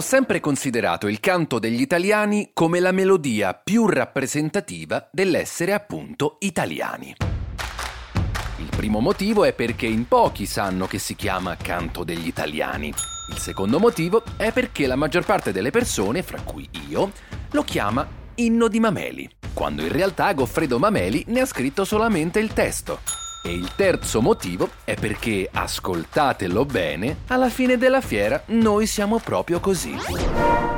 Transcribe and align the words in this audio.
Ho 0.00 0.02
sempre 0.02 0.40
considerato 0.40 1.08
il 1.08 1.20
canto 1.20 1.58
degli 1.58 1.82
italiani 1.82 2.52
come 2.54 2.80
la 2.80 2.90
melodia 2.90 3.52
più 3.52 3.86
rappresentativa 3.86 5.06
dell'essere 5.12 5.74
appunto 5.74 6.36
italiani. 6.38 7.14
Il 8.56 8.68
primo 8.74 9.00
motivo 9.00 9.44
è 9.44 9.52
perché 9.52 9.84
in 9.84 10.08
pochi 10.08 10.46
sanno 10.46 10.86
che 10.86 10.98
si 10.98 11.14
chiama 11.14 11.54
canto 11.54 12.02
degli 12.02 12.26
italiani. 12.26 12.88
Il 12.88 13.36
secondo 13.36 13.78
motivo 13.78 14.22
è 14.38 14.52
perché 14.52 14.86
la 14.86 14.96
maggior 14.96 15.26
parte 15.26 15.52
delle 15.52 15.70
persone, 15.70 16.22
fra 16.22 16.40
cui 16.40 16.66
io, 16.88 17.12
lo 17.50 17.62
chiama 17.62 18.08
inno 18.36 18.68
di 18.68 18.80
Mameli, 18.80 19.28
quando 19.52 19.82
in 19.82 19.92
realtà 19.92 20.32
Goffredo 20.32 20.78
Mameli 20.78 21.24
ne 21.26 21.40
ha 21.40 21.46
scritto 21.46 21.84
solamente 21.84 22.38
il 22.38 22.54
testo. 22.54 23.00
E 23.42 23.52
il 23.52 23.70
terzo 23.74 24.20
motivo 24.20 24.68
è 24.84 24.94
perché, 24.94 25.48
ascoltatelo 25.50 26.66
bene, 26.66 27.16
alla 27.28 27.48
fine 27.48 27.78
della 27.78 28.02
fiera 28.02 28.42
noi 28.48 28.86
siamo 28.86 29.18
proprio 29.18 29.60
così. 29.60 30.69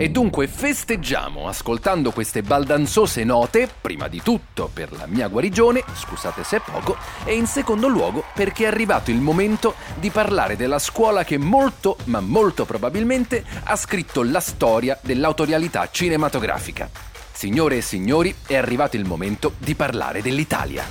E 0.00 0.10
dunque 0.10 0.46
festeggiamo 0.46 1.48
ascoltando 1.48 2.12
queste 2.12 2.42
baldanzose 2.42 3.24
note, 3.24 3.68
prima 3.80 4.06
di 4.06 4.22
tutto 4.22 4.70
per 4.72 4.92
la 4.92 5.06
mia 5.08 5.26
guarigione, 5.26 5.82
scusate 5.92 6.44
se 6.44 6.58
è 6.58 6.60
poco, 6.60 6.96
e 7.24 7.34
in 7.34 7.48
secondo 7.48 7.88
luogo 7.88 8.22
perché 8.32 8.62
è 8.62 8.66
arrivato 8.68 9.10
il 9.10 9.20
momento 9.20 9.74
di 9.96 10.10
parlare 10.10 10.54
della 10.54 10.78
scuola 10.78 11.24
che 11.24 11.36
molto, 11.36 11.96
ma 12.04 12.20
molto 12.20 12.64
probabilmente 12.64 13.44
ha 13.64 13.74
scritto 13.74 14.22
la 14.22 14.38
storia 14.38 14.96
dell'autorialità 15.02 15.88
cinematografica. 15.90 16.88
Signore 17.32 17.78
e 17.78 17.82
signori, 17.82 18.32
è 18.46 18.54
arrivato 18.54 18.94
il 18.94 19.04
momento 19.04 19.54
di 19.58 19.74
parlare 19.74 20.22
dell'Italia. 20.22 20.84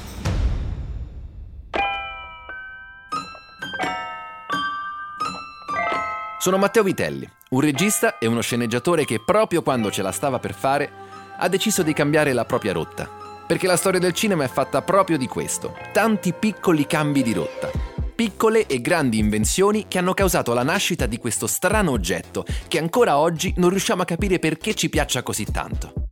Sono 6.39 6.57
Matteo 6.57 6.83
Vitelli, 6.83 7.29
un 7.49 7.61
regista 7.61 8.17
e 8.17 8.27
uno 8.27 8.41
sceneggiatore 8.41 9.05
che 9.05 9.21
proprio 9.23 9.61
quando 9.61 9.89
ce 9.89 10.01
la 10.01 10.11
stava 10.11 10.39
per 10.39 10.53
fare 10.53 10.89
ha 11.37 11.47
deciso 11.47 11.83
di 11.83 11.93
cambiare 11.93 12.33
la 12.33 12.45
propria 12.45 12.73
rotta. 12.73 13.09
Perché 13.47 13.67
la 13.67 13.77
storia 13.77 13.99
del 13.99 14.13
cinema 14.13 14.43
è 14.43 14.49
fatta 14.49 14.81
proprio 14.81 15.17
di 15.17 15.27
questo, 15.27 15.73
tanti 15.93 16.33
piccoli 16.33 16.85
cambi 16.85 17.23
di 17.23 17.33
rotta. 17.33 17.69
Piccole 18.13 18.65
e 18.65 18.81
grandi 18.81 19.19
invenzioni 19.19 19.85
che 19.87 19.99
hanno 19.99 20.13
causato 20.13 20.53
la 20.53 20.63
nascita 20.63 21.05
di 21.05 21.19
questo 21.19 21.47
strano 21.47 21.91
oggetto 21.91 22.43
che 22.67 22.79
ancora 22.79 23.17
oggi 23.17 23.53
non 23.57 23.69
riusciamo 23.69 24.01
a 24.01 24.05
capire 24.05 24.39
perché 24.39 24.73
ci 24.73 24.89
piaccia 24.89 25.21
così 25.23 25.45
tanto. 25.45 26.06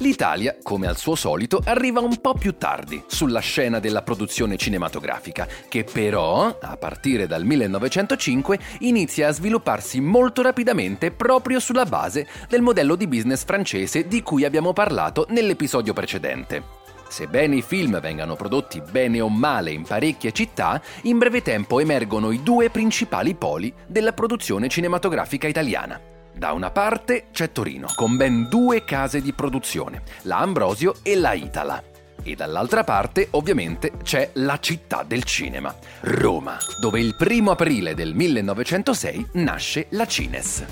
L'Italia, 0.00 0.58
come 0.62 0.86
al 0.86 0.98
suo 0.98 1.14
solito, 1.14 1.62
arriva 1.64 2.00
un 2.00 2.20
po' 2.20 2.34
più 2.34 2.58
tardi 2.58 3.02
sulla 3.06 3.40
scena 3.40 3.78
della 3.78 4.02
produzione 4.02 4.58
cinematografica, 4.58 5.48
che 5.68 5.84
però, 5.84 6.58
a 6.60 6.76
partire 6.76 7.26
dal 7.26 7.46
1905, 7.46 8.58
inizia 8.80 9.28
a 9.28 9.32
svilupparsi 9.32 10.00
molto 10.00 10.42
rapidamente 10.42 11.12
proprio 11.12 11.60
sulla 11.60 11.86
base 11.86 12.26
del 12.46 12.60
modello 12.60 12.94
di 12.94 13.06
business 13.06 13.42
francese 13.46 14.06
di 14.06 14.20
cui 14.20 14.44
abbiamo 14.44 14.74
parlato 14.74 15.24
nell'episodio 15.30 15.94
precedente. 15.94 16.62
Sebbene 17.08 17.56
i 17.56 17.62
film 17.62 17.98
vengano 17.98 18.36
prodotti 18.36 18.82
bene 18.82 19.20
o 19.22 19.30
male 19.30 19.70
in 19.70 19.84
parecchie 19.84 20.32
città, 20.32 20.78
in 21.02 21.16
breve 21.16 21.40
tempo 21.40 21.80
emergono 21.80 22.32
i 22.32 22.42
due 22.42 22.68
principali 22.68 23.34
poli 23.34 23.72
della 23.86 24.12
produzione 24.12 24.68
cinematografica 24.68 25.46
italiana. 25.46 25.98
Da 26.36 26.52
una 26.52 26.70
parte 26.70 27.28
c'è 27.32 27.50
Torino, 27.50 27.90
con 27.94 28.18
ben 28.18 28.50
due 28.50 28.84
case 28.84 29.22
di 29.22 29.32
produzione, 29.32 30.02
la 30.24 30.36
Ambrosio 30.36 30.96
e 31.02 31.16
la 31.16 31.32
Itala. 31.32 31.82
E 32.22 32.34
dall'altra 32.34 32.84
parte, 32.84 33.28
ovviamente, 33.30 33.92
c'è 34.02 34.32
la 34.34 34.58
città 34.58 35.02
del 35.02 35.24
cinema, 35.24 35.74
Roma, 36.00 36.58
dove 36.78 37.00
il 37.00 37.16
primo 37.16 37.52
aprile 37.52 37.94
del 37.94 38.12
1906 38.12 39.28
nasce 39.32 39.86
la 39.92 40.06
Cines. 40.06 40.64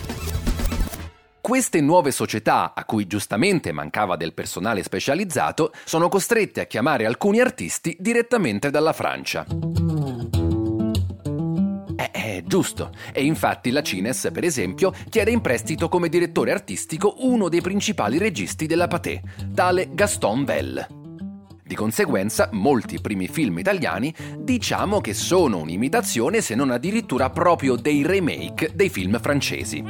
Queste 1.40 1.80
nuove 1.80 2.10
società, 2.10 2.74
a 2.74 2.84
cui 2.84 3.06
giustamente 3.06 3.72
mancava 3.72 4.16
del 4.16 4.34
personale 4.34 4.82
specializzato, 4.82 5.72
sono 5.84 6.10
costrette 6.10 6.60
a 6.60 6.66
chiamare 6.66 7.06
alcuni 7.06 7.40
artisti 7.40 7.96
direttamente 7.98 8.68
dalla 8.68 8.92
Francia. 8.92 9.46
Giusto. 12.44 12.90
E 13.12 13.24
infatti 13.24 13.70
la 13.70 13.82
Cines, 13.82 14.30
per 14.32 14.44
esempio, 14.44 14.92
chiede 15.08 15.30
in 15.30 15.40
prestito 15.40 15.88
come 15.88 16.08
direttore 16.08 16.50
artistico 16.50 17.14
uno 17.18 17.48
dei 17.48 17.60
principali 17.60 18.18
registi 18.18 18.66
della 18.66 18.88
Pathé, 18.88 19.22
tale 19.54 19.90
Gaston 19.92 20.44
Bell. 20.44 21.02
Di 21.66 21.74
conseguenza, 21.74 22.50
molti 22.52 23.00
primi 23.00 23.26
film 23.26 23.58
italiani 23.58 24.14
diciamo 24.38 25.00
che 25.00 25.14
sono 25.14 25.58
un'imitazione, 25.60 26.42
se 26.42 26.54
non 26.54 26.70
addirittura 26.70 27.30
proprio 27.30 27.74
dei 27.76 28.06
remake 28.06 28.72
dei 28.74 28.90
film 28.90 29.18
francesi. 29.18 29.82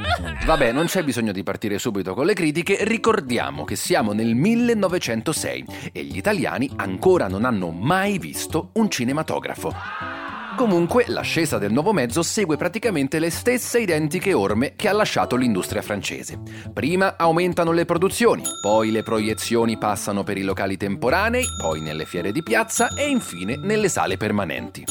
Vabbè, 0.45 0.71
non 0.71 0.85
c'è 0.85 1.03
bisogno 1.03 1.33
di 1.33 1.43
partire 1.43 1.77
subito 1.77 2.13
con 2.13 2.25
le 2.25 2.33
critiche, 2.33 2.77
ricordiamo 2.85 3.65
che 3.65 3.75
siamo 3.75 4.13
nel 4.13 4.35
1906 4.35 5.65
e 5.91 6.03
gli 6.05 6.15
italiani 6.15 6.71
ancora 6.77 7.27
non 7.27 7.43
hanno 7.43 7.71
mai 7.71 8.19
visto 8.19 8.69
un 8.75 8.89
cinematografo. 8.89 10.14
Comunque, 10.55 11.03
l'ascesa 11.07 11.57
del 11.57 11.73
nuovo 11.73 11.91
mezzo 11.91 12.23
segue 12.23 12.55
praticamente 12.55 13.19
le 13.19 13.29
stesse 13.29 13.79
identiche 13.79 14.31
orme 14.31 14.73
che 14.77 14.87
ha 14.87 14.93
lasciato 14.93 15.35
l'industria 15.35 15.81
francese. 15.81 16.39
Prima 16.73 17.17
aumentano 17.17 17.73
le 17.73 17.83
produzioni, 17.83 18.41
poi 18.61 18.89
le 18.89 19.03
proiezioni 19.03 19.77
passano 19.77 20.23
per 20.23 20.37
i 20.37 20.43
locali 20.43 20.77
temporanei, 20.77 21.43
poi 21.61 21.81
nelle 21.81 22.05
fiere 22.05 22.31
di 22.31 22.41
piazza 22.41 22.87
e 22.95 23.09
infine 23.09 23.57
nelle 23.57 23.89
sale 23.89 24.15
permanenti. 24.15 24.83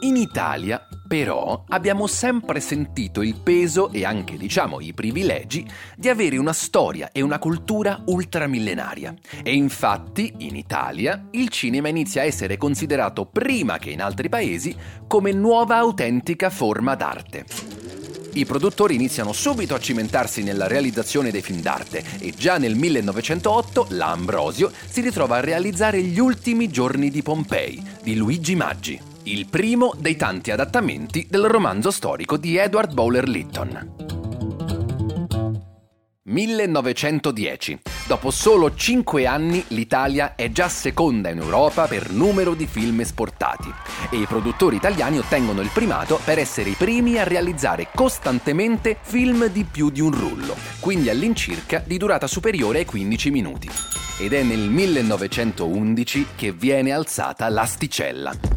In 0.00 0.16
Italia, 0.16 0.86
però, 1.06 1.64
abbiamo 1.68 2.06
sempre 2.06 2.60
sentito 2.60 3.22
il 3.22 3.36
peso 3.40 3.90
e 3.92 4.04
anche, 4.04 4.36
diciamo, 4.36 4.80
i 4.80 4.92
privilegi 4.92 5.66
di 5.96 6.08
avere 6.08 6.36
una 6.36 6.52
storia 6.52 7.10
e 7.12 7.20
una 7.20 7.38
cultura 7.38 8.02
ultramillenaria. 8.06 9.14
E 9.42 9.54
infatti, 9.54 10.32
in 10.38 10.56
Italia, 10.56 11.28
il 11.32 11.48
cinema 11.48 11.88
inizia 11.88 12.22
a 12.22 12.24
essere 12.24 12.56
considerato 12.56 13.26
prima 13.26 13.78
che 13.78 13.90
in 13.90 14.02
altri 14.02 14.28
paesi 14.28 14.74
come 15.06 15.32
nuova 15.32 15.76
autentica 15.76 16.50
forma 16.50 16.94
d'arte. 16.94 17.44
I 18.34 18.44
produttori 18.44 18.94
iniziano 18.94 19.32
subito 19.32 19.74
a 19.74 19.78
cimentarsi 19.78 20.42
nella 20.42 20.66
realizzazione 20.66 21.30
dei 21.30 21.40
film 21.40 21.62
d'arte 21.62 22.04
e 22.18 22.34
già 22.36 22.58
nel 22.58 22.74
1908 22.74 23.86
la 23.90 24.10
Ambrosio 24.10 24.70
si 24.88 25.00
ritrova 25.00 25.36
a 25.36 25.40
realizzare 25.40 26.02
Gli 26.02 26.18
ultimi 26.18 26.68
giorni 26.68 27.08
di 27.08 27.22
Pompei 27.22 27.82
di 28.02 28.14
Luigi 28.14 28.54
Maggi 28.54 29.05
il 29.28 29.46
primo 29.48 29.92
dei 29.98 30.14
tanti 30.14 30.52
adattamenti 30.52 31.26
del 31.28 31.46
romanzo 31.46 31.90
storico 31.90 32.36
di 32.36 32.56
Edward 32.56 32.92
Bowler 32.92 33.28
Lytton. 33.28 33.94
1910. 36.22 37.80
Dopo 38.06 38.30
solo 38.30 38.72
5 38.72 39.26
anni 39.26 39.64
l'Italia 39.68 40.36
è 40.36 40.50
già 40.52 40.68
seconda 40.68 41.30
in 41.30 41.38
Europa 41.38 41.86
per 41.86 42.10
numero 42.10 42.54
di 42.54 42.66
film 42.68 43.00
esportati 43.00 43.72
e 44.10 44.16
i 44.16 44.26
produttori 44.26 44.76
italiani 44.76 45.18
ottengono 45.18 45.60
il 45.60 45.70
primato 45.72 46.20
per 46.24 46.38
essere 46.38 46.70
i 46.70 46.74
primi 46.74 47.18
a 47.18 47.24
realizzare 47.24 47.88
costantemente 47.92 48.96
film 49.00 49.46
di 49.48 49.64
più 49.64 49.90
di 49.90 50.00
un 50.00 50.12
rullo, 50.12 50.56
quindi 50.78 51.10
all'incirca 51.10 51.82
di 51.84 51.96
durata 51.96 52.28
superiore 52.28 52.78
ai 52.78 52.84
15 52.84 53.30
minuti. 53.30 53.68
Ed 54.20 54.32
è 54.32 54.44
nel 54.44 54.68
1911 54.70 56.26
che 56.36 56.52
viene 56.52 56.92
alzata 56.92 57.48
l'asticella. 57.48 58.55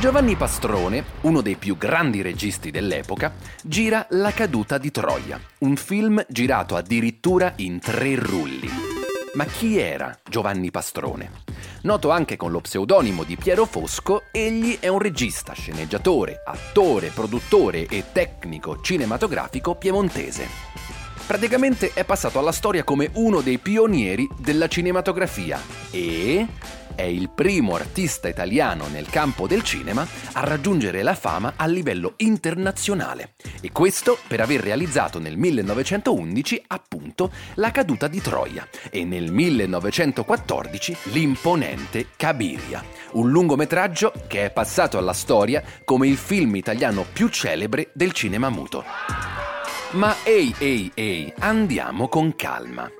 Giovanni 0.00 0.36
Pastrone, 0.36 1.04
uno 1.22 1.40
dei 1.40 1.56
più 1.56 1.76
grandi 1.76 2.22
registi 2.22 2.70
dell'epoca, 2.70 3.34
gira 3.64 4.06
La 4.10 4.30
caduta 4.30 4.78
di 4.78 4.92
Troia, 4.92 5.40
un 5.58 5.74
film 5.74 6.24
girato 6.28 6.76
addirittura 6.76 7.54
in 7.56 7.80
tre 7.80 8.14
rulli. 8.14 8.68
Ma 9.34 9.44
chi 9.44 9.78
era 9.78 10.16
Giovanni 10.28 10.70
Pastrone? 10.70 11.46
Noto 11.82 12.10
anche 12.10 12.36
con 12.36 12.52
lo 12.52 12.60
pseudonimo 12.60 13.24
di 13.24 13.36
Piero 13.36 13.64
Fosco, 13.64 14.24
egli 14.30 14.78
è 14.78 14.86
un 14.88 15.00
regista, 15.00 15.52
sceneggiatore, 15.52 16.42
attore, 16.44 17.08
produttore 17.08 17.86
e 17.86 18.04
tecnico 18.12 18.80
cinematografico 18.80 19.74
piemontese. 19.74 20.46
Praticamente 21.26 21.92
è 21.92 22.04
passato 22.04 22.38
alla 22.38 22.52
storia 22.52 22.84
come 22.84 23.10
uno 23.14 23.42
dei 23.42 23.58
pionieri 23.58 24.26
della 24.38 24.66
cinematografia 24.66 25.60
e 25.90 26.46
è 26.98 27.04
il 27.04 27.30
primo 27.30 27.76
artista 27.76 28.26
italiano 28.26 28.88
nel 28.88 29.08
campo 29.08 29.46
del 29.46 29.62
cinema 29.62 30.04
a 30.32 30.40
raggiungere 30.40 31.04
la 31.04 31.14
fama 31.14 31.52
a 31.54 31.64
livello 31.66 32.14
internazionale. 32.16 33.34
E 33.60 33.70
questo 33.70 34.18
per 34.26 34.40
aver 34.40 34.60
realizzato 34.60 35.20
nel 35.20 35.36
1911 35.36 36.64
appunto 36.66 37.30
La 37.54 37.70
caduta 37.70 38.08
di 38.08 38.20
Troia 38.20 38.66
e 38.90 39.04
nel 39.04 39.30
1914 39.30 40.96
l'imponente 41.12 42.08
Cabiria, 42.16 42.82
un 43.12 43.30
lungometraggio 43.30 44.12
che 44.26 44.46
è 44.46 44.50
passato 44.50 44.98
alla 44.98 45.12
storia 45.12 45.62
come 45.84 46.08
il 46.08 46.16
film 46.16 46.56
italiano 46.56 47.06
più 47.12 47.28
celebre 47.28 47.90
del 47.92 48.10
cinema 48.10 48.48
muto. 48.48 48.84
Ma 49.92 50.16
ehi 50.24 50.52
ehi 50.58 50.90
ehi, 50.94 51.32
andiamo 51.38 52.08
con 52.08 52.34
calma. 52.34 52.90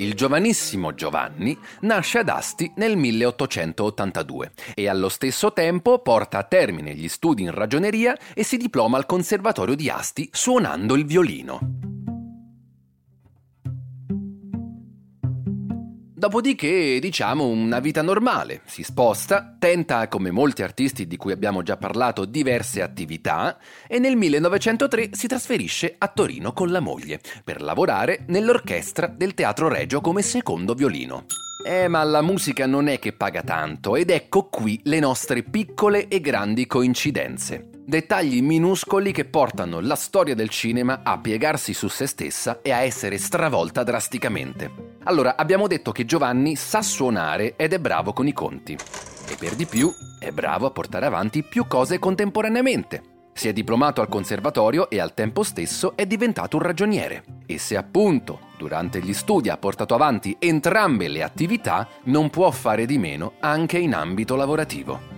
Il 0.00 0.14
giovanissimo 0.14 0.94
Giovanni 0.94 1.58
nasce 1.80 2.18
ad 2.18 2.28
Asti 2.28 2.70
nel 2.76 2.96
1882 2.96 4.52
e 4.74 4.88
allo 4.88 5.08
stesso 5.08 5.52
tempo 5.52 5.98
porta 5.98 6.38
a 6.38 6.44
termine 6.44 6.94
gli 6.94 7.08
studi 7.08 7.42
in 7.42 7.50
ragioneria 7.50 8.16
e 8.32 8.44
si 8.44 8.56
diploma 8.56 8.96
al 8.96 9.06
Conservatorio 9.06 9.74
di 9.74 9.90
Asti 9.90 10.28
suonando 10.32 10.94
il 10.94 11.04
violino. 11.04 11.97
Dopodiché, 16.18 16.98
diciamo, 16.98 17.46
una 17.46 17.78
vita 17.78 18.02
normale. 18.02 18.62
Si 18.64 18.82
sposta, 18.82 19.54
tenta, 19.56 20.08
come 20.08 20.32
molti 20.32 20.64
artisti 20.64 21.06
di 21.06 21.16
cui 21.16 21.30
abbiamo 21.30 21.62
già 21.62 21.76
parlato, 21.76 22.24
diverse 22.24 22.82
attività 22.82 23.56
e 23.86 24.00
nel 24.00 24.16
1903 24.16 25.10
si 25.12 25.28
trasferisce 25.28 25.94
a 25.96 26.08
Torino 26.08 26.52
con 26.52 26.72
la 26.72 26.80
moglie 26.80 27.20
per 27.44 27.62
lavorare 27.62 28.24
nell'orchestra 28.26 29.06
del 29.06 29.34
Teatro 29.34 29.68
Regio 29.68 30.00
come 30.00 30.22
secondo 30.22 30.74
violino. 30.74 31.26
Eh, 31.64 31.86
ma 31.86 32.02
la 32.02 32.20
musica 32.20 32.66
non 32.66 32.88
è 32.88 32.98
che 32.98 33.12
paga 33.12 33.42
tanto 33.42 33.94
ed 33.94 34.10
ecco 34.10 34.48
qui 34.48 34.80
le 34.84 34.98
nostre 34.98 35.44
piccole 35.44 36.08
e 36.08 36.20
grandi 36.20 36.66
coincidenze 36.66 37.77
dettagli 37.88 38.42
minuscoli 38.42 39.12
che 39.12 39.24
portano 39.24 39.80
la 39.80 39.94
storia 39.94 40.34
del 40.34 40.50
cinema 40.50 41.00
a 41.02 41.16
piegarsi 41.16 41.72
su 41.72 41.88
se 41.88 42.06
stessa 42.06 42.60
e 42.60 42.70
a 42.70 42.82
essere 42.82 43.16
stravolta 43.16 43.82
drasticamente. 43.82 44.96
Allora, 45.04 45.36
abbiamo 45.38 45.66
detto 45.66 45.90
che 45.90 46.04
Giovanni 46.04 46.54
sa 46.54 46.82
suonare 46.82 47.56
ed 47.56 47.72
è 47.72 47.78
bravo 47.78 48.12
con 48.12 48.26
i 48.26 48.34
conti. 48.34 48.74
E 48.74 49.36
per 49.38 49.54
di 49.54 49.64
più 49.64 49.90
è 50.18 50.30
bravo 50.32 50.66
a 50.66 50.70
portare 50.70 51.06
avanti 51.06 51.42
più 51.42 51.66
cose 51.66 51.98
contemporaneamente. 51.98 53.30
Si 53.32 53.48
è 53.48 53.54
diplomato 53.54 54.02
al 54.02 54.08
conservatorio 54.08 54.90
e 54.90 55.00
al 55.00 55.14
tempo 55.14 55.42
stesso 55.42 55.96
è 55.96 56.04
diventato 56.04 56.58
un 56.58 56.64
ragioniere. 56.64 57.24
E 57.46 57.56
se 57.56 57.74
appunto 57.74 58.40
durante 58.58 59.00
gli 59.00 59.14
studi 59.14 59.48
ha 59.48 59.56
portato 59.56 59.94
avanti 59.94 60.36
entrambe 60.38 61.08
le 61.08 61.22
attività, 61.22 61.88
non 62.04 62.28
può 62.28 62.50
fare 62.50 62.84
di 62.84 62.98
meno 62.98 63.36
anche 63.40 63.78
in 63.78 63.94
ambito 63.94 64.36
lavorativo. 64.36 65.17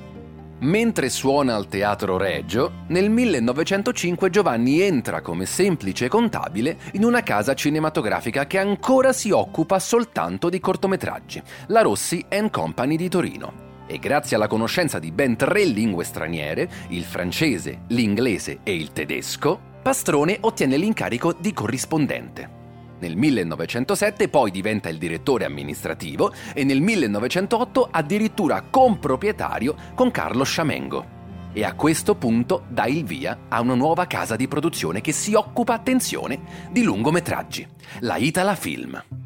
Mentre 0.61 1.09
suona 1.09 1.55
al 1.55 1.69
Teatro 1.69 2.19
Regio, 2.19 2.85
nel 2.89 3.09
1905 3.09 4.29
Giovanni 4.29 4.83
entra 4.83 5.23
come 5.23 5.47
semplice 5.47 6.07
contabile 6.09 6.77
in 6.93 7.05
una 7.05 7.23
casa 7.23 7.55
cinematografica 7.55 8.47
che 8.47 8.59
ancora 8.59 9.15
si 9.15 9.31
occupa 9.31 9.79
soltanto 9.79 10.51
di 10.51 10.61
cortometraggi, 10.61 11.43
la 11.69 11.81
Rossi 11.81 12.27
Company 12.51 12.97
di 12.97 13.09
Torino. 13.09 13.69
E 13.87 13.99
grazie 13.99 14.37
alla 14.37 14.49
conoscenza 14.49 14.99
di 14.99 15.11
ben 15.13 15.35
tre 15.35 15.65
lingue 15.65 16.05
straniere, 16.05 16.69
il 16.89 17.05
francese, 17.05 17.85
l'inglese 17.89 18.59
e 18.63 18.75
il 18.75 18.93
tedesco, 18.93 19.69
Pastrone 19.83 20.37
ottiene 20.43 20.77
l'incarico 20.77 21.33
di 21.33 21.55
corrispondente. 21.55 22.60
Nel 23.01 23.17
1907 23.17 24.29
poi 24.29 24.51
diventa 24.51 24.89
il 24.89 24.99
direttore 24.99 25.45
amministrativo 25.45 26.33
e 26.55 26.65
nel 26.65 26.81
1908 26.81 27.89
addirittura 27.91 28.63
comproprietario 28.69 29.75
con 29.95 30.11
Carlo 30.11 30.45
Sciamengo. 30.45 31.19
E 31.53 31.65
a 31.65 31.75
questo 31.75 32.15
punto 32.15 32.65
dà 32.69 32.87
il 32.87 33.05
via 33.05 33.47
a 33.49 33.61
una 33.61 33.75
nuova 33.75 34.07
casa 34.07 34.37
di 34.37 34.47
produzione 34.47 35.01
che 35.01 35.13
si 35.13 35.35
occupa, 35.35 35.75
attenzione, 35.75 36.69
di 36.71 36.83
lungometraggi, 36.83 37.67
la 38.01 38.17
Itala 38.17 38.55
Film. 38.55 39.20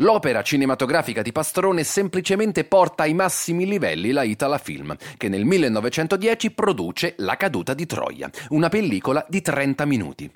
L'opera 0.00 0.42
cinematografica 0.42 1.22
di 1.22 1.32
Pastrone 1.32 1.82
semplicemente 1.82 2.62
porta 2.62 3.02
ai 3.02 3.14
massimi 3.14 3.66
livelli 3.66 4.12
la 4.12 4.22
Itala 4.22 4.58
Film, 4.58 4.94
che 5.16 5.28
nel 5.28 5.44
1910 5.44 6.52
produce 6.52 7.14
La 7.18 7.36
caduta 7.36 7.74
di 7.74 7.84
Troia, 7.84 8.30
una 8.50 8.68
pellicola 8.68 9.24
di 9.28 9.42
30 9.42 9.84
minuti. 9.86 10.30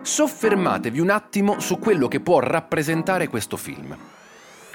Soffermatevi 0.00 1.00
un 1.00 1.10
attimo 1.10 1.60
su 1.60 1.78
quello 1.78 2.08
che 2.08 2.20
può 2.20 2.38
rappresentare 2.38 3.28
questo 3.28 3.58
film 3.58 3.94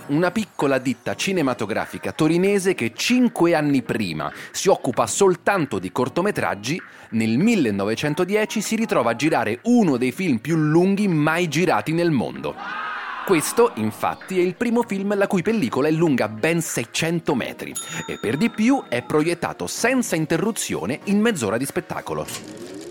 una 0.07 0.29
piccola 0.29 0.77
ditta 0.77 1.15
cinematografica 1.15 2.11
torinese 2.11 2.75
che 2.75 2.93
cinque 2.95 3.55
anni 3.55 3.81
prima 3.81 4.31
si 4.51 4.69
occupa 4.69 5.07
soltanto 5.07 5.79
di 5.79 5.91
cortometraggi, 5.91 6.79
nel 7.11 7.37
1910 7.37 8.61
si 8.61 8.75
ritrova 8.75 9.11
a 9.11 9.15
girare 9.15 9.59
uno 9.63 9.97
dei 9.97 10.11
film 10.11 10.37
più 10.37 10.57
lunghi 10.57 11.07
mai 11.07 11.47
girati 11.47 11.91
nel 11.93 12.11
mondo. 12.11 12.55
Questo, 13.25 13.71
infatti, 13.75 14.39
è 14.39 14.43
il 14.43 14.53
primo 14.53 14.83
film 14.83 15.17
la 15.17 15.25
cui 15.25 15.41
pellicola 15.41 15.87
è 15.87 15.91
lunga 15.91 16.27
ben 16.27 16.61
600 16.61 17.33
metri 17.33 17.73
e 18.05 18.19
per 18.19 18.37
di 18.37 18.51
più 18.51 18.83
è 18.87 19.01
proiettato 19.01 19.65
senza 19.65 20.15
interruzione 20.15 20.99
in 21.05 21.19
mezz'ora 21.19 21.57
di 21.57 21.65
spettacolo. 21.65 22.27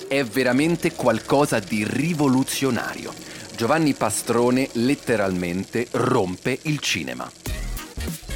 È 0.08 0.24
veramente 0.24 0.94
qualcosa 0.94 1.60
di 1.60 1.86
rivoluzionario 1.88 3.33
Giovanni 3.56 3.94
Pastrone 3.94 4.68
letteralmente 4.72 5.86
rompe 5.92 6.58
il 6.62 6.80
cinema. 6.80 7.30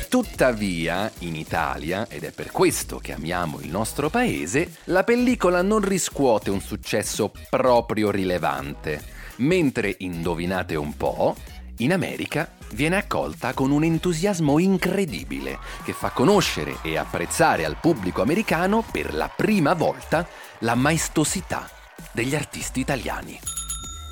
Tuttavia, 0.08 1.10
in 1.18 1.34
Italia, 1.34 2.06
ed 2.08 2.22
è 2.22 2.30
per 2.30 2.52
questo 2.52 2.98
che 2.98 3.12
amiamo 3.12 3.58
il 3.60 3.68
nostro 3.68 4.10
paese, 4.10 4.76
la 4.84 5.02
pellicola 5.02 5.60
non 5.60 5.80
riscuote 5.80 6.50
un 6.50 6.60
successo 6.60 7.32
proprio 7.50 8.12
rilevante, 8.12 9.02
mentre, 9.38 9.96
indovinate 9.98 10.76
un 10.76 10.96
po', 10.96 11.34
in 11.78 11.92
America 11.92 12.52
viene 12.74 12.96
accolta 12.96 13.54
con 13.54 13.72
un 13.72 13.82
entusiasmo 13.82 14.60
incredibile 14.60 15.58
che 15.84 15.94
fa 15.94 16.10
conoscere 16.10 16.76
e 16.82 16.96
apprezzare 16.96 17.64
al 17.64 17.78
pubblico 17.80 18.22
americano 18.22 18.84
per 18.88 19.12
la 19.12 19.28
prima 19.28 19.74
volta 19.74 20.26
la 20.60 20.76
maestosità 20.76 21.68
degli 22.12 22.36
artisti 22.36 22.78
italiani. 22.78 23.57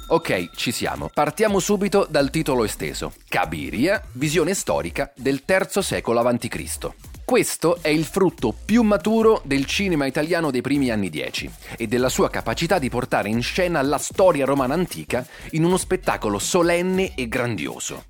Ok, 0.09 0.51
ci 0.55 0.71
siamo. 0.71 1.11
Partiamo 1.13 1.59
subito 1.59 2.07
dal 2.09 2.31
titolo 2.31 2.63
esteso. 2.63 3.13
Cabiria, 3.29 4.01
visione 4.13 4.55
storica 4.55 5.13
del 5.17 5.43
III 5.45 5.83
secolo 5.83 6.21
a.C. 6.21 6.91
Questo 7.25 7.79
è 7.83 7.89
il 7.89 8.05
frutto 8.05 8.55
più 8.65 8.83
maturo 8.83 9.43
del 9.45 9.67
cinema 9.67 10.07
italiano 10.07 10.53
dei 10.53 10.61
primi 10.61 10.91
anni 10.91 11.11
Dieci 11.11 11.51
e 11.77 11.89
della 11.89 12.09
sua 12.09 12.31
capacità 12.31 12.79
di 12.79 12.89
portare 12.89 13.29
in 13.29 13.43
scena 13.43 13.83
la 13.83 13.99
storia 13.99 14.45
romana 14.45 14.75
antica 14.75 15.27
in 15.51 15.65
uno 15.65 15.77
spettacolo 15.77 16.39
solenne 16.39 17.17
e 17.17 17.27
grandioso. 17.27 18.05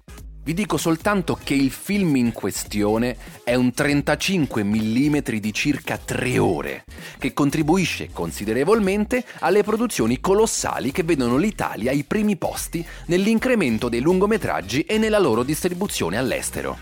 Vi 0.46 0.54
dico 0.54 0.76
soltanto 0.76 1.36
che 1.42 1.54
il 1.54 1.72
film 1.72 2.14
in 2.14 2.30
questione 2.30 3.16
è 3.42 3.56
un 3.56 3.72
35 3.72 4.62
mm 4.62 5.16
di 5.40 5.52
circa 5.52 5.98
3 5.98 6.38
ore, 6.38 6.84
che 7.18 7.32
contribuisce 7.32 8.10
considerevolmente 8.12 9.24
alle 9.40 9.64
produzioni 9.64 10.20
colossali 10.20 10.92
che 10.92 11.02
vedono 11.02 11.36
l'Italia 11.36 11.90
ai 11.90 12.04
primi 12.04 12.36
posti 12.36 12.86
nell'incremento 13.06 13.88
dei 13.88 13.98
lungometraggi 13.98 14.82
e 14.82 14.98
nella 14.98 15.18
loro 15.18 15.42
distribuzione 15.42 16.16
all'estero. 16.16 16.78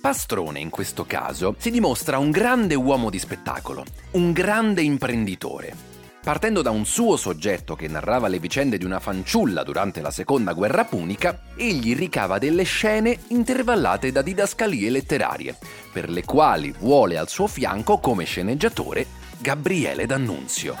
Pastrone 0.00 0.60
in 0.60 0.70
questo 0.70 1.04
caso 1.04 1.54
si 1.58 1.70
dimostra 1.70 2.16
un 2.16 2.30
grande 2.30 2.74
uomo 2.76 3.10
di 3.10 3.18
spettacolo, 3.18 3.84
un 4.12 4.32
grande 4.32 4.80
imprenditore 4.80 5.91
Partendo 6.22 6.62
da 6.62 6.70
un 6.70 6.86
suo 6.86 7.16
soggetto 7.16 7.74
che 7.74 7.88
narrava 7.88 8.28
le 8.28 8.38
vicende 8.38 8.78
di 8.78 8.84
una 8.84 9.00
fanciulla 9.00 9.64
durante 9.64 10.00
la 10.00 10.12
seconda 10.12 10.52
guerra 10.52 10.84
punica, 10.84 11.40
egli 11.56 11.96
ricava 11.96 12.38
delle 12.38 12.62
scene 12.62 13.18
intervallate 13.28 14.12
da 14.12 14.22
didascalie 14.22 14.88
letterarie, 14.88 15.56
per 15.92 16.08
le 16.08 16.22
quali 16.24 16.72
vuole 16.78 17.18
al 17.18 17.28
suo 17.28 17.48
fianco 17.48 17.98
come 17.98 18.22
sceneggiatore 18.24 19.04
Gabriele 19.38 20.06
D'Annunzio. 20.06 20.76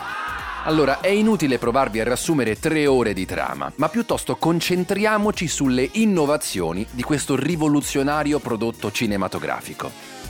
Allora, 0.64 1.00
è 1.00 1.08
inutile 1.08 1.58
provarvi 1.58 1.98
a 1.98 2.04
riassumere 2.04 2.56
tre 2.60 2.86
ore 2.86 3.12
di 3.12 3.26
trama, 3.26 3.72
ma 3.74 3.88
piuttosto 3.88 4.36
concentriamoci 4.36 5.48
sulle 5.48 5.88
innovazioni 5.94 6.86
di 6.88 7.02
questo 7.02 7.34
rivoluzionario 7.34 8.38
prodotto 8.38 8.92
cinematografico. 8.92 10.21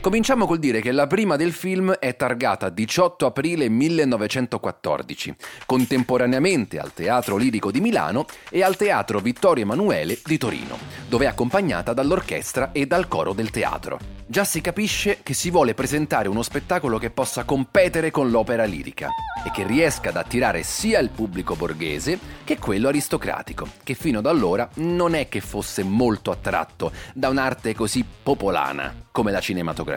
Cominciamo 0.00 0.46
col 0.46 0.60
dire 0.60 0.80
che 0.80 0.92
la 0.92 1.08
prima 1.08 1.34
del 1.34 1.52
film 1.52 1.90
è 1.90 2.14
targata 2.14 2.68
18 2.68 3.26
aprile 3.26 3.68
1914, 3.68 5.34
contemporaneamente 5.66 6.78
al 6.78 6.94
Teatro 6.94 7.36
Lirico 7.36 7.72
di 7.72 7.80
Milano 7.80 8.24
e 8.48 8.62
al 8.62 8.76
Teatro 8.76 9.18
Vittorio 9.18 9.64
Emanuele 9.64 10.20
di 10.24 10.38
Torino, 10.38 10.78
dove 11.08 11.24
è 11.24 11.28
accompagnata 11.28 11.94
dall'orchestra 11.94 12.70
e 12.70 12.86
dal 12.86 13.08
coro 13.08 13.32
del 13.32 13.50
teatro. 13.50 13.98
Già 14.24 14.44
si 14.44 14.60
capisce 14.60 15.18
che 15.22 15.34
si 15.34 15.50
vuole 15.50 15.74
presentare 15.74 16.28
uno 16.28 16.42
spettacolo 16.42 16.98
che 16.98 17.10
possa 17.10 17.44
competere 17.44 18.12
con 18.12 18.30
l'opera 18.30 18.64
lirica 18.64 19.08
e 19.44 19.50
che 19.50 19.66
riesca 19.66 20.10
ad 20.10 20.16
attirare 20.16 20.62
sia 20.62 21.00
il 21.00 21.08
pubblico 21.08 21.56
borghese 21.56 22.18
che 22.44 22.58
quello 22.58 22.88
aristocratico, 22.88 23.66
che 23.82 23.94
fino 23.94 24.20
ad 24.20 24.26
allora 24.26 24.68
non 24.74 25.14
è 25.14 25.28
che 25.28 25.40
fosse 25.40 25.82
molto 25.82 26.30
attratto 26.30 26.92
da 27.14 27.30
un'arte 27.30 27.74
così 27.74 28.04
popolana 28.22 29.06
come 29.10 29.32
la 29.32 29.40
cinematografia. 29.40 29.87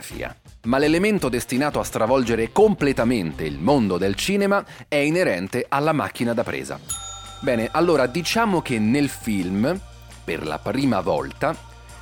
Ma 0.64 0.78
l'elemento 0.78 1.28
destinato 1.28 1.80
a 1.80 1.84
stravolgere 1.84 2.52
completamente 2.52 3.44
il 3.44 3.60
mondo 3.60 3.98
del 3.98 4.16
cinema 4.16 4.64
è 4.88 4.96
inerente 4.96 5.66
alla 5.68 5.92
macchina 5.92 6.34
da 6.34 6.44
presa. 6.44 6.80
Bene, 7.42 7.70
allora 7.72 8.06
diciamo 8.06 8.62
che 8.62 8.78
nel 8.78 9.10
film, 9.10 9.80
per 10.24 10.46
la 10.46 10.60
prima 10.60 11.02
volta, 11.02 11.56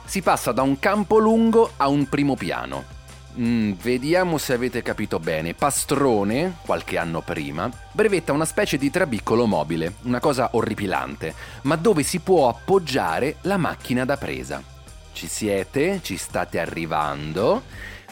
si 0.06 0.22
passa 0.22 0.52
da 0.52 0.62
un 0.62 0.80
campo 0.80 1.18
lungo 1.18 1.72
a 1.78 1.88
un 1.88 2.10
primo 2.10 2.36
piano. 2.36 2.98
Mm, 3.40 3.74
vediamo 3.82 4.38
se 4.38 4.54
avete 4.54 4.82
capito 4.82 5.20
bene. 5.20 5.54
Pastrone, 5.54 6.58
qualche 6.66 6.98
anno 6.98 7.22
prima, 7.22 7.70
brevetta 7.92 8.34
una 8.34 8.46
specie 8.46 8.78
di 8.78 8.90
trabiccolo 8.90 9.46
mobile, 9.46 9.94
una 10.04 10.20
cosa 10.20 10.50
orripilante, 10.54 11.34
ma 11.64 11.76
dove 11.76 12.04
si 12.04 12.20
può 12.20 12.50
appoggiare 12.50 13.38
la 13.42 13.58
macchina 13.58 14.04
da 14.04 14.18
presa. 14.18 14.62
Ci 15.20 15.28
siete? 15.28 16.00
Ci 16.02 16.16
state 16.16 16.62
arrivando? 16.62 17.64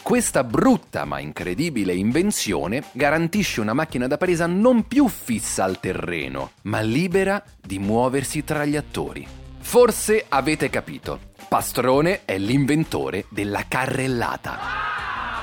Questa 0.02 0.44
brutta 0.44 1.06
ma 1.06 1.22
incredibile 1.22 1.94
invenzione 1.94 2.84
garantisce 2.92 3.62
una 3.62 3.72
macchina 3.72 4.08
da 4.08 4.18
presa 4.18 4.46
non 4.46 4.90
più 4.90 5.08
fissa 5.08 5.64
al 5.64 5.80
terreno, 5.80 6.52
ma 6.64 6.82
libera 6.82 7.42
di 7.62 7.80
muoversi 7.80 8.44
tra 8.44 8.66
gli 8.66 8.76
attori. 8.76 9.26
Forse 9.58 10.26
avete 10.28 10.70
capito, 10.70 11.32
Pastrone 11.48 12.26
è 12.26 12.38
l'inventore 12.38 13.24
della 13.30 13.64
carrellata. 13.66 14.60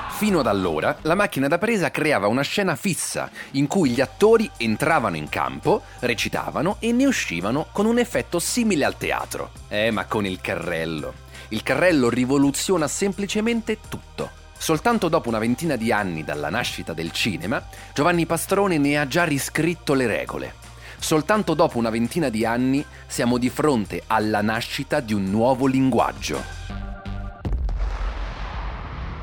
Fino 0.09 0.41
ad 0.41 0.47
allora 0.47 0.95
la 1.01 1.15
macchina 1.15 1.47
da 1.47 1.57
presa 1.57 1.89
creava 1.89 2.27
una 2.27 2.43
scena 2.43 2.75
fissa 2.75 3.31
in 3.53 3.65
cui 3.65 3.89
gli 3.89 4.01
attori 4.01 4.47
entravano 4.57 5.15
in 5.15 5.29
campo, 5.29 5.81
recitavano 6.01 6.77
e 6.79 6.91
ne 6.91 7.07
uscivano 7.07 7.69
con 7.71 7.87
un 7.87 7.97
effetto 7.97 8.37
simile 8.37 8.85
al 8.85 8.99
teatro. 8.99 9.49
Eh, 9.67 9.89
ma 9.89 10.05
con 10.05 10.27
il 10.27 10.39
carrello. 10.41 11.24
Il 11.49 11.61
carrello 11.61 12.09
rivoluziona 12.09 12.87
semplicemente 12.87 13.77
tutto. 13.87 14.43
Soltanto 14.57 15.09
dopo 15.09 15.29
una 15.29 15.37
ventina 15.37 15.75
di 15.75 15.91
anni 15.91 16.23
dalla 16.23 16.49
nascita 16.49 16.93
del 16.93 17.11
cinema, 17.11 17.63
Giovanni 17.93 18.25
Pastrone 18.25 18.77
ne 18.79 18.97
ha 18.97 19.07
già 19.07 19.23
riscritto 19.23 19.93
le 19.93 20.07
regole. 20.07 20.53
Soltanto 20.97 21.53
dopo 21.53 21.77
una 21.77 21.91
ventina 21.91 22.29
di 22.29 22.45
anni 22.45 22.83
siamo 23.05 23.37
di 23.37 23.49
fronte 23.49 24.03
alla 24.07 24.41
nascita 24.41 25.01
di 25.01 25.13
un 25.13 25.25
nuovo 25.25 25.67
linguaggio. 25.67 26.41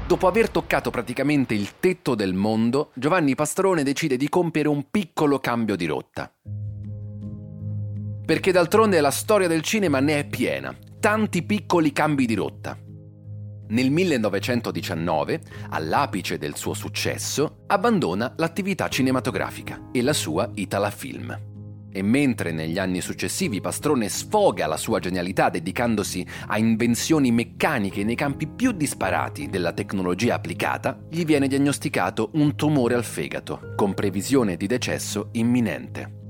Dopo 0.06 0.26
aver 0.26 0.50
toccato 0.50 0.90
praticamente 0.90 1.54
il 1.54 1.80
tetto 1.80 2.14
del 2.14 2.34
mondo, 2.34 2.90
Giovanni 2.94 3.34
Pastrone 3.34 3.82
decide 3.82 4.16
di 4.16 4.28
compiere 4.28 4.68
un 4.68 4.90
piccolo 4.90 5.40
cambio 5.40 5.74
di 5.74 5.86
rotta. 5.86 6.30
Perché 8.24 8.52
d'altronde 8.52 9.00
la 9.00 9.10
storia 9.10 9.48
del 9.48 9.62
cinema 9.62 9.98
ne 9.98 10.20
è 10.20 10.24
piena 10.24 10.76
tanti 11.02 11.42
piccoli 11.42 11.90
cambi 11.90 12.26
di 12.26 12.34
rotta. 12.36 12.78
Nel 13.70 13.90
1919, 13.90 15.40
all'apice 15.70 16.38
del 16.38 16.54
suo 16.54 16.74
successo, 16.74 17.64
abbandona 17.66 18.32
l'attività 18.36 18.86
cinematografica 18.86 19.88
e 19.90 20.00
la 20.00 20.12
sua 20.12 20.48
Italafilm. 20.54 21.36
E 21.90 22.02
mentre 22.02 22.52
negli 22.52 22.78
anni 22.78 23.00
successivi 23.00 23.60
Pastrone 23.60 24.08
sfoga 24.08 24.68
la 24.68 24.76
sua 24.76 25.00
genialità 25.00 25.50
dedicandosi 25.50 26.24
a 26.46 26.56
invenzioni 26.56 27.32
meccaniche 27.32 28.04
nei 28.04 28.14
campi 28.14 28.46
più 28.46 28.70
disparati 28.70 29.48
della 29.48 29.72
tecnologia 29.72 30.36
applicata, 30.36 30.96
gli 31.10 31.24
viene 31.24 31.48
diagnosticato 31.48 32.30
un 32.34 32.54
tumore 32.54 32.94
al 32.94 33.02
fegato, 33.02 33.72
con 33.74 33.92
previsione 33.92 34.56
di 34.56 34.68
decesso 34.68 35.30
imminente. 35.32 36.21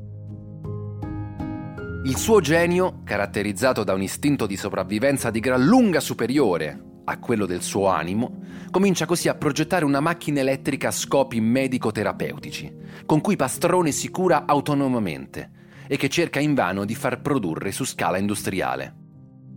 Il 2.04 2.16
suo 2.16 2.40
genio, 2.40 3.02
caratterizzato 3.04 3.84
da 3.84 3.92
un 3.92 4.02
istinto 4.02 4.46
di 4.46 4.56
sopravvivenza 4.56 5.30
di 5.30 5.38
gran 5.38 5.64
lunga 5.64 6.00
superiore 6.00 6.82
a 7.04 7.18
quello 7.20 7.46
del 7.46 7.62
suo 7.62 7.86
animo, 7.86 8.40
comincia 8.72 9.06
così 9.06 9.28
a 9.28 9.36
progettare 9.36 9.84
una 9.84 10.00
macchina 10.00 10.40
elettrica 10.40 10.88
a 10.88 10.90
scopi 10.90 11.40
medico-terapeutici, 11.40 12.74
con 13.06 13.20
cui 13.20 13.36
Pastrone 13.36 13.92
si 13.92 14.10
cura 14.10 14.46
autonomamente 14.46 15.50
e 15.86 15.96
che 15.96 16.08
cerca 16.08 16.40
invano 16.40 16.84
di 16.84 16.96
far 16.96 17.20
produrre 17.20 17.70
su 17.70 17.84
scala 17.84 18.18
industriale. 18.18 18.92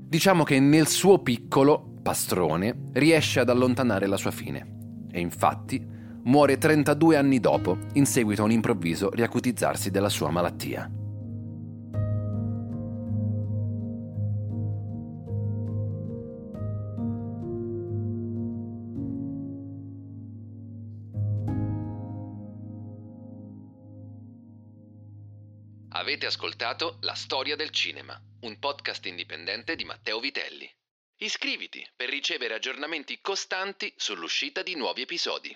Diciamo 0.07 0.43
che 0.43 0.59
nel 0.59 0.85
suo 0.85 1.23
piccolo, 1.23 1.95
Pastrone 2.03 2.89
riesce 2.93 3.39
ad 3.39 3.49
allontanare 3.49 4.05
la 4.05 4.17
sua 4.17 4.29
fine. 4.29 5.07
E 5.11 5.19
infatti 5.19 5.83
muore 6.25 6.59
32 6.59 7.17
anni 7.17 7.39
dopo, 7.39 7.75
in 7.93 8.05
seguito 8.05 8.43
a 8.43 8.45
un 8.45 8.51
improvviso 8.51 9.09
riacutizzarsi 9.09 9.89
della 9.89 10.09
sua 10.09 10.29
malattia. 10.29 10.87
Avete 26.25 26.41
ascoltato 26.41 26.97
La 27.01 27.13
storia 27.13 27.55
del 27.55 27.69
cinema, 27.69 28.19
un 28.41 28.57
podcast 28.57 29.05
indipendente 29.05 29.75
di 29.75 29.85
Matteo 29.85 30.19
Vitelli. 30.19 30.67
Iscriviti 31.17 31.87
per 31.95 32.09
ricevere 32.09 32.55
aggiornamenti 32.55 33.21
costanti 33.21 33.93
sull'uscita 33.95 34.63
di 34.63 34.75
nuovi 34.75 35.03
episodi. 35.03 35.55